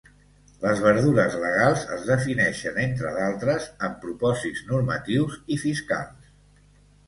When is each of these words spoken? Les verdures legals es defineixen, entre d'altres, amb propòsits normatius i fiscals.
Les 0.61 0.79
verdures 0.85 1.35
legals 1.43 1.83
es 1.97 2.07
defineixen, 2.07 2.81
entre 2.85 3.13
d'altres, 3.19 3.69
amb 3.89 4.03
propòsits 4.09 4.67
normatius 4.73 5.41
i 5.59 5.63
fiscals. 5.69 6.37